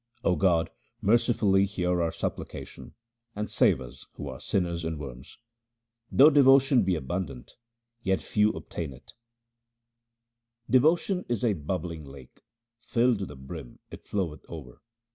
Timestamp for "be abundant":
6.81-7.51